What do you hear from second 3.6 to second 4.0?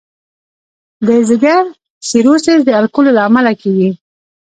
کېږي.